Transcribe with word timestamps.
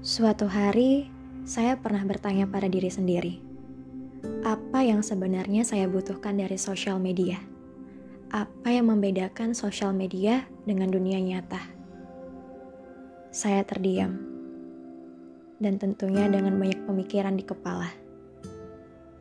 Suatu 0.00 0.48
hari, 0.48 1.12
saya 1.44 1.76
pernah 1.76 2.00
bertanya 2.08 2.48
pada 2.48 2.72
diri 2.72 2.88
sendiri, 2.88 3.36
apa 4.48 4.80
yang 4.80 5.04
sebenarnya 5.04 5.60
saya 5.60 5.92
butuhkan 5.92 6.40
dari 6.40 6.56
sosial 6.56 6.96
media? 6.96 7.36
Apa 8.32 8.72
yang 8.72 8.88
membedakan 8.88 9.52
sosial 9.52 9.92
media 9.92 10.48
dengan 10.64 10.88
dunia 10.88 11.20
nyata? 11.20 11.60
Saya 13.28 13.60
terdiam, 13.68 14.16
dan 15.60 15.76
tentunya 15.76 16.32
dengan 16.32 16.56
banyak 16.56 16.80
pemikiran 16.88 17.36
di 17.36 17.44
kepala. 17.44 17.92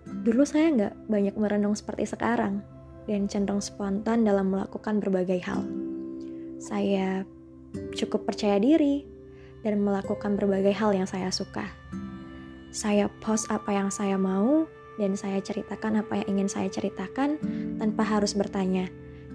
Dulu 0.08 0.48
saya 0.48 0.72
nggak 0.72 1.12
banyak 1.12 1.36
merenung 1.36 1.76
seperti 1.76 2.08
sekarang, 2.08 2.64
dan 3.04 3.28
cenderung 3.28 3.60
spontan 3.60 4.24
dalam 4.24 4.56
melakukan 4.56 5.04
berbagai 5.04 5.44
hal. 5.44 5.60
Saya 6.56 7.28
cukup 8.00 8.24
percaya 8.24 8.56
diri 8.64 9.19
dan 9.64 9.84
melakukan 9.84 10.40
berbagai 10.40 10.72
hal 10.76 10.96
yang 10.96 11.08
saya 11.08 11.32
suka. 11.34 11.68
Saya 12.70 13.10
post 13.20 13.50
apa 13.50 13.74
yang 13.74 13.90
saya 13.90 14.16
mau 14.16 14.70
dan 15.02 15.18
saya 15.18 15.42
ceritakan 15.42 16.04
apa 16.06 16.22
yang 16.22 16.38
ingin 16.38 16.50
saya 16.52 16.70
ceritakan 16.70 17.40
tanpa 17.82 18.06
harus 18.06 18.36
bertanya, 18.38 18.88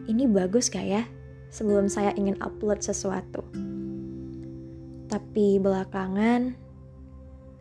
ini 0.07 0.29
bagus 0.29 0.71
gak 0.71 0.87
ya? 0.87 1.03
Sebelum 1.51 1.87
saya 1.87 2.11
ingin 2.19 2.35
upload 2.43 2.83
sesuatu. 2.83 3.47
Tapi 5.07 5.63
belakangan, 5.63 6.59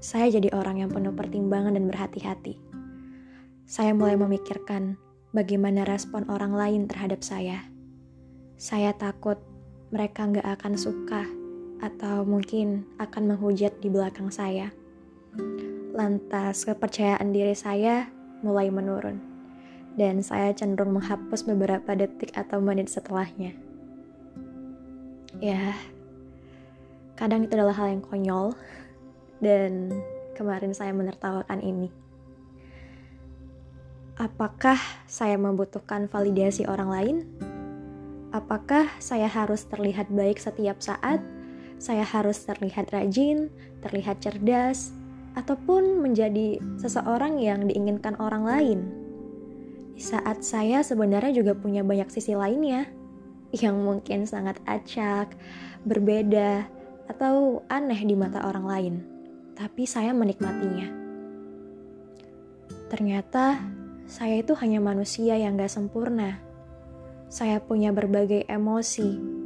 saya 0.02 0.34
jadi 0.34 0.50
orang 0.58 0.82
yang 0.82 0.90
penuh 0.90 1.14
pertimbangan 1.14 1.78
dan 1.78 1.86
berhati-hati. 1.86 2.58
Saya 3.70 3.94
mulai 3.94 4.18
memikirkan 4.18 4.98
bagaimana 5.32 5.86
respon 5.86 6.26
orang 6.28 6.58
lain 6.58 6.82
terhadap 6.90 7.22
saya. 7.22 7.70
Saya 8.58 8.94
takut 8.98 9.38
mereka 9.94 10.26
nggak 10.26 10.48
akan 10.58 10.74
suka 10.74 11.43
atau 11.84 12.24
mungkin 12.24 12.88
akan 12.96 13.36
menghujat 13.36 13.84
di 13.84 13.92
belakang 13.92 14.32
saya. 14.32 14.72
Lantas 15.92 16.64
kepercayaan 16.64 17.36
diri 17.36 17.52
saya 17.52 18.08
mulai 18.40 18.72
menurun 18.72 19.20
dan 20.00 20.24
saya 20.24 20.56
cenderung 20.56 20.96
menghapus 20.96 21.44
beberapa 21.44 21.92
detik 21.94 22.32
atau 22.34 22.64
menit 22.64 22.88
setelahnya. 22.88 23.52
Ya, 25.44 25.76
kadang 27.20 27.44
itu 27.44 27.54
adalah 27.60 27.76
hal 27.76 28.00
yang 28.00 28.04
konyol 28.06 28.56
dan 29.44 29.92
kemarin 30.40 30.72
saya 30.72 30.96
menertawakan 30.96 31.60
ini. 31.60 31.92
Apakah 34.14 34.78
saya 35.10 35.36
membutuhkan 35.42 36.06
validasi 36.06 36.70
orang 36.70 36.90
lain? 36.90 37.18
Apakah 38.30 38.90
saya 39.02 39.26
harus 39.30 39.66
terlihat 39.66 40.10
baik 40.10 40.38
setiap 40.38 40.82
saat? 40.82 41.22
Saya 41.84 42.08
harus 42.08 42.40
terlihat 42.48 42.96
rajin, 42.96 43.52
terlihat 43.84 44.24
cerdas, 44.24 44.96
ataupun 45.36 46.00
menjadi 46.00 46.64
seseorang 46.80 47.44
yang 47.44 47.68
diinginkan 47.68 48.16
orang 48.24 48.48
lain. 48.48 48.80
Di 49.92 50.00
saat 50.00 50.48
saya 50.48 50.80
sebenarnya 50.80 51.44
juga 51.44 51.52
punya 51.60 51.84
banyak 51.84 52.08
sisi 52.08 52.40
lainnya 52.40 52.88
yang 53.52 53.84
mungkin 53.84 54.24
sangat 54.24 54.64
acak, 54.64 55.36
berbeda, 55.84 56.72
atau 57.12 57.68
aneh 57.68 58.00
di 58.00 58.16
mata 58.16 58.48
orang 58.48 58.66
lain, 58.66 58.96
tapi 59.60 59.84
saya 59.84 60.16
menikmatinya. 60.16 60.88
Ternyata 62.88 63.60
saya 64.08 64.40
itu 64.40 64.56
hanya 64.56 64.80
manusia 64.80 65.36
yang 65.36 65.60
gak 65.60 65.68
sempurna. 65.68 66.40
Saya 67.28 67.60
punya 67.60 67.92
berbagai 67.92 68.48
emosi, 68.48 69.43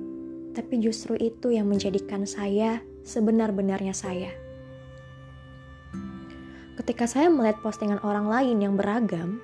tapi 0.57 0.81
justru 0.81 1.13
itu 1.21 1.53
yang 1.53 1.69
menjadikan 1.69 2.25
saya 2.25 2.81
sebenar-benarnya 3.05 3.93
saya. 3.93 4.33
Ketika 6.73 7.05
saya 7.05 7.29
melihat 7.29 7.61
postingan 7.61 8.01
orang 8.01 8.25
lain 8.25 8.57
yang 8.57 8.73
beragam, 8.73 9.37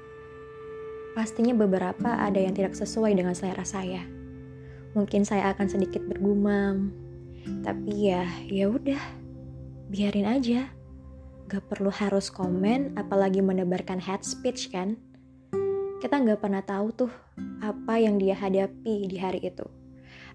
pastinya 1.14 1.54
beberapa 1.54 2.18
ada 2.18 2.42
yang 2.42 2.58
tidak 2.58 2.74
sesuai 2.74 3.14
dengan 3.14 3.38
selera 3.38 3.62
saya. 3.62 4.02
Mungkin 4.98 5.22
saya 5.22 5.54
akan 5.54 5.70
sedikit 5.70 6.02
bergumam, 6.02 6.90
tapi 7.62 8.10
ya, 8.10 8.26
ya 8.50 8.74
udah, 8.74 9.02
biarin 9.94 10.26
aja. 10.26 10.74
Gak 11.46 11.70
perlu 11.70 11.94
harus 11.94 12.34
komen, 12.34 12.98
apalagi 12.98 13.46
menebarkan 13.46 14.02
head 14.02 14.26
speech 14.26 14.74
kan? 14.74 14.98
Kita 16.02 16.18
nggak 16.18 16.42
pernah 16.42 16.66
tahu 16.66 17.06
tuh 17.06 17.12
apa 17.62 18.02
yang 18.02 18.18
dia 18.18 18.34
hadapi 18.34 19.06
di 19.06 19.18
hari 19.22 19.46
itu. 19.46 19.83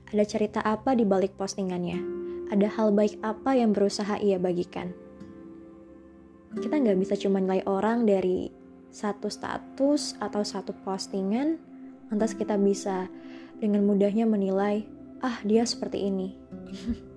Ada 0.08 0.24
cerita 0.24 0.60
apa 0.64 0.96
di 0.96 1.04
balik 1.04 1.36
postingannya? 1.36 2.00
Ada 2.48 2.80
hal 2.80 2.96
baik 2.96 3.20
apa 3.20 3.52
yang 3.52 3.76
berusaha 3.76 4.16
ia 4.16 4.41
bagikan? 4.41 4.96
Kita 6.56 6.80
nggak 6.80 6.96
bisa 6.96 7.12
cuma 7.20 7.44
nilai 7.44 7.60
orang 7.69 8.08
dari 8.08 8.48
satu 8.88 9.28
status 9.28 10.16
atau 10.16 10.41
satu 10.41 10.72
postingan, 10.80 11.60
lantas 12.08 12.32
kita 12.32 12.56
bisa 12.56 13.12
dengan 13.60 13.84
mudahnya 13.84 14.24
menilai, 14.24 14.88
ah 15.20 15.44
dia 15.44 15.69
seperti 15.69 16.08
ini. 16.08 16.32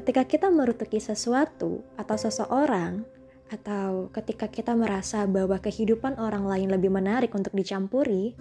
ketika 0.00 0.24
kita 0.24 0.48
merutuki 0.48 0.96
sesuatu 0.96 1.84
atau 2.00 2.16
seseorang, 2.16 3.04
atau 3.52 4.08
ketika 4.16 4.48
kita 4.48 4.72
merasa 4.72 5.28
bahwa 5.28 5.60
kehidupan 5.60 6.16
orang 6.16 6.48
lain 6.48 6.72
lebih 6.72 6.88
menarik 6.88 7.36
untuk 7.36 7.52
dicampuri, 7.52 8.32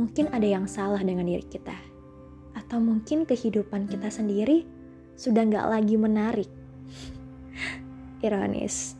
mungkin 0.00 0.32
ada 0.32 0.48
yang 0.48 0.64
salah 0.64 1.04
dengan 1.04 1.28
diri 1.28 1.44
kita. 1.44 1.76
Atau 2.56 2.80
mungkin 2.80 3.28
kehidupan 3.28 3.84
kita 3.92 4.08
sendiri 4.08 4.64
sudah 5.12 5.44
nggak 5.44 5.66
lagi 5.68 6.00
menarik. 6.00 6.48
Ironis. 8.24 8.96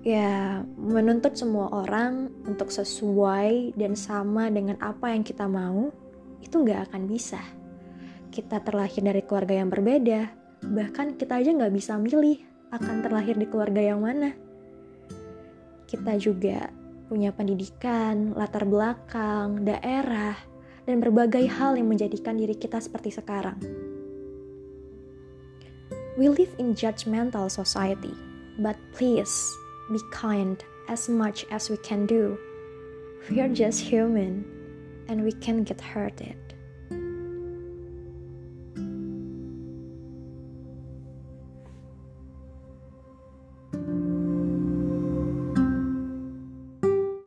Ya, 0.00 0.64
menuntut 0.80 1.36
semua 1.36 1.68
orang 1.76 2.32
untuk 2.48 2.72
sesuai 2.72 3.76
dan 3.76 3.92
sama 3.92 4.48
dengan 4.48 4.80
apa 4.80 5.12
yang 5.12 5.20
kita 5.20 5.44
mau, 5.44 5.92
itu 6.40 6.56
nggak 6.56 6.88
akan 6.88 7.04
bisa. 7.04 7.36
Kita 8.32 8.64
terlahir 8.64 9.04
dari 9.04 9.20
keluarga 9.20 9.60
yang 9.60 9.68
berbeda, 9.68 10.32
bahkan 10.72 11.20
kita 11.20 11.36
aja 11.36 11.52
nggak 11.52 11.74
bisa 11.76 12.00
milih 12.00 12.40
akan 12.72 13.04
terlahir 13.04 13.36
di 13.36 13.44
keluarga 13.44 13.84
yang 13.84 14.00
mana. 14.00 14.32
Kita 15.84 16.16
juga 16.16 16.79
punya 17.10 17.34
pendidikan, 17.34 18.38
latar 18.38 18.62
belakang, 18.62 19.66
daerah, 19.66 20.38
dan 20.86 21.02
berbagai 21.02 21.50
hal 21.50 21.74
yang 21.74 21.90
menjadikan 21.90 22.38
diri 22.38 22.54
kita 22.54 22.78
seperti 22.78 23.10
sekarang. 23.10 23.58
We 26.14 26.30
live 26.30 26.54
in 26.62 26.78
judgmental 26.78 27.50
society, 27.50 28.14
but 28.62 28.78
please 28.94 29.34
be 29.90 29.98
kind 30.14 30.62
as 30.86 31.10
much 31.10 31.42
as 31.50 31.66
we 31.66 31.82
can 31.82 32.06
do. 32.06 32.38
We 33.26 33.42
are 33.42 33.50
just 33.50 33.82
human 33.82 34.46
and 35.10 35.26
we 35.26 35.34
can 35.34 35.66
get 35.66 35.82
hurted. 35.82 36.49